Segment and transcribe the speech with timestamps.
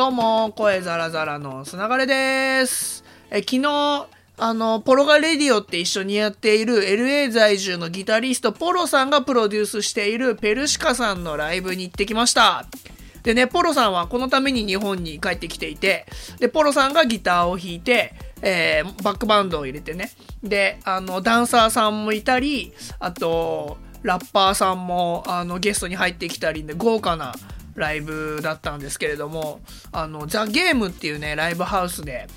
[0.00, 3.04] どうも、声ザラザラのつながれです。
[3.30, 4.06] え昨日、
[4.38, 12.64] あの、ポロガレディオって一緒にやっている LA 在住のギタリストポロさんがプロデュースしているペルシカさんのライブに行ってきました。
[13.24, 16.06] でね、ポロさんはこのために日本に帰ってきていて、
[16.38, 20.12] で、ポロさんがギターを弾いて、えーバックバンドを入れてね。
[20.42, 27.34] で、あの、ダンサーさんもいたり、あと、ラッパーさんも、あの、ゲストに入ってきたりで、豪華な
[27.80, 32.28] ライブだったんですけれども、あの、ザ・ゲームっていうね、ライブハウスで、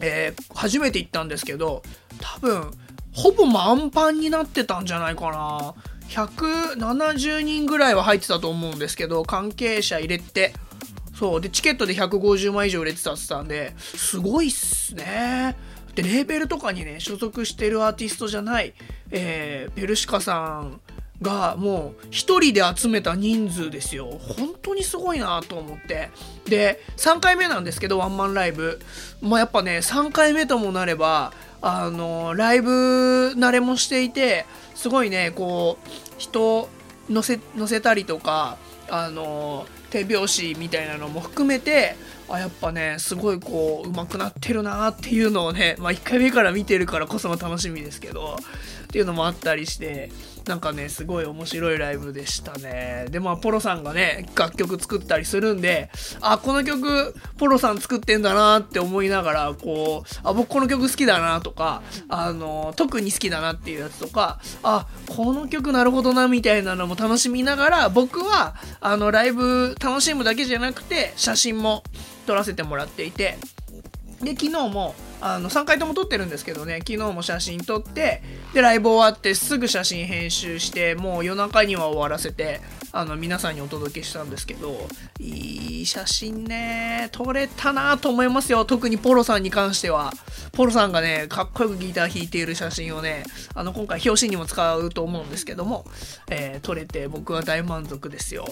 [0.00, 1.82] えー初めて行ったんですけど、
[2.20, 2.70] 多分、
[3.12, 5.74] ほぼ満帆になってたんじゃないかな。
[6.08, 10.52] 170人ぐらいは入ってたと思うんですけど、関係者入れて、
[11.14, 11.40] そう。
[11.40, 15.56] で、チケットで150枚以上売れてたって言ったんで、すごいっすね。
[15.94, 18.74] で、レーベルとかにね、所属してるアーティストじゃない、
[19.10, 20.80] えーペルシカさん
[21.20, 24.06] がもう一人で集めた人数ですよ。
[24.06, 26.10] 本当にすごいなと思って。
[26.44, 28.80] で、3回目なんですけど、ワンマンライブ。
[29.20, 32.70] まあやっぱね、3回目ともなれば、あの、ライブ
[33.36, 36.68] 慣れもしていて、すごいね、こう、人
[37.10, 38.56] 乗せ、乗せたりとか、
[38.88, 41.96] あの、手拍子みたいなのも含めて、
[42.28, 48.36] あ、やっぱね、すごいこう、上手くなってるなっていうのをね、まあ1回目から見てるからこその楽しみですけど、
[48.84, 50.10] っていうのもあったりして、
[50.48, 53.06] なんかね、すごい面白いライブでしたね。
[53.10, 55.90] で、まあ、ポロさんがね、楽曲作ったりするんで、
[56.22, 71.82] あ、この曲、ポロさん作ってんだなって思いながら、こう、あ、僕この曲好きだなとか、あの、特に好きだなっていうやつとか、あ、この曲なるほどなみたいなのも楽しみながら、僕は、あの、ライブ楽しむだけじゃなくて、写真も
[72.28, 73.38] 撮らせてもらっていて、
[74.20, 76.80] で昨日もあの3回とも撮ってるんですけどね。
[76.86, 78.22] 昨日も写真撮って
[78.52, 82.60] でライブ終わってすぐ写真編集してもう夜中には終わらせて
[82.92, 84.88] あの皆さんにお届けしたんですけど
[85.18, 87.08] いい写真ね。
[87.12, 88.66] 撮れたなと思いますよ。
[88.66, 90.12] 特にポロさんに関しては。
[90.52, 93.22] ポロさんがねかっこよくギター弾いている写真をね
[93.54, 95.86] あの今回表紙にも使うと思うんですけども、
[96.30, 98.44] えー撮れて僕は大満足ですよ。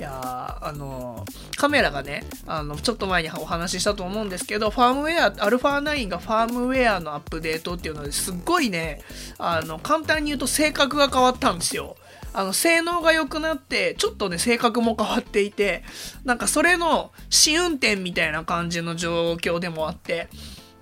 [0.00, 1.26] いやあの
[1.58, 9.02] カメラがねあのちょっと前にお話ししたと思うんですけどファームウェアアルファ9がファームウェアのアップデートっていうのですっごいね
[9.36, 11.96] あの簡単に言うと性格が変わったんですよ。
[12.32, 15.82] あの性能が良くなってちょっとね性格も変わっていて
[16.24, 20.28] なんかそれの試運転みたいな感じの状況でもあって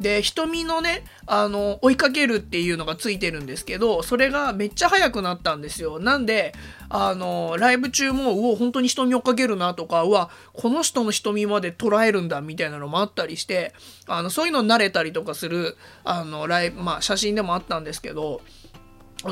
[0.00, 5.98] で、瞳のね、あの、追いかけるっていうのがついてるんですけど、それがめっちゃ速くなったんですよ。
[5.98, 6.54] なんで、
[6.88, 13.74] あの、ライブ中も、うお、本当に瞳追っかけるなとか、うわ、この人の瞳まで捉えるんだみたいなのもあったりして、
[14.06, 18.40] あの、そういうの慣れたりとかする、あの、ライブ、まあ、写真でもあったんですけど、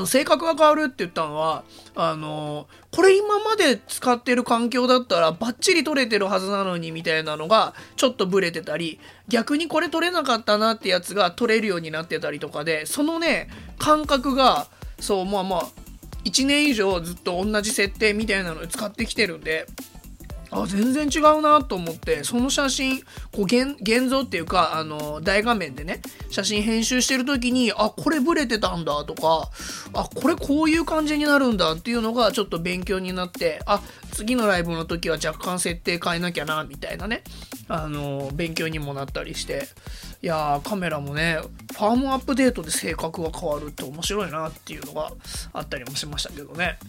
[0.05, 1.63] 性格が変わるって言ったのは、
[1.95, 8.99] あの、これ今まで使ってる環境だったらバッチリ撮れてるはずなのにみたいなのがちょっとブレてたり、
[9.29, 14.67] 逆にこれ撮れなかったなってやつが撮れるようになってたりとかで、そのね、感覚が、
[14.99, 15.67] そう、まあまあ、
[16.25, 19.67] 1年以上ずっと同じ設定みたいなので使ってきてるんで、
[20.51, 29.49] あ全然違うなと思ってその写真こう現現像っていうかあの大画面でね写真編集してる時にあこれブレてたんだとか
[29.93, 33.81] あこれこういう感じになるんだっていうのがちょっと勉強になってあ
[34.11, 37.23] 次のライブの時は若干設定変えなきゃなみたいなね
[37.67, 39.67] あの勉強にもなったりして
[40.21, 41.39] いやーカメラもね
[41.73, 45.11] ファームアップデートで性格が変わるって面白いなっていうのが
[45.53, 46.79] あったりもしましたけどね。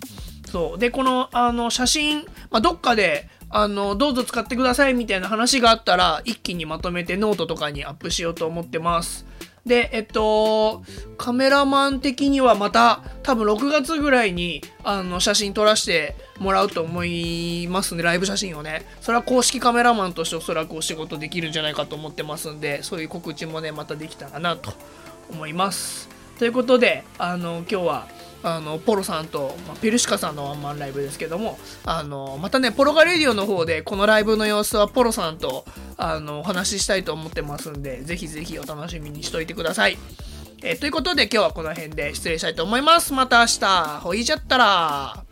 [0.51, 0.79] そう。
[0.79, 9.27] でこのあの写真、まあ、どっかであのどうぞ使ってくださいみたいな話があったら一気にまとめてノートとかにアップしようと思ってます。
[9.67, 10.83] でえっと
[11.19, 18.87] カメラマン的にはまた多分6月ぐらいにあの写真撮らせてもらうと思いますんでライブ写真をね。
[19.01, 24.73] それは公式カメラマンとしておそらくお仕事できるんじゃないかと思ってますんでそういう告知もねまたできたらなと
[25.31, 26.09] 思います。
[26.39, 28.09] ということであの今日は
[28.43, 35.65] あのポロさんと、まあ、ペルシカさんのワンマンライブですけどもあのまたねポロガレディオの方でこのライブの様子はポロさんと
[35.97, 39.99] あのお話ししたいと思ってますんでぜひぜひお楽しみにしといてください。
[40.61, 43.13] えーということで今日はこの辺で失礼したいと思います。
[43.13, 45.28] また明日ほいじゃったら